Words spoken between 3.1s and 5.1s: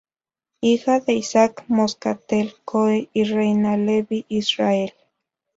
y Reyna Levy Israel.